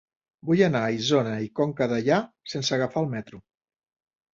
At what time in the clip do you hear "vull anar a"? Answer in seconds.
0.49-0.95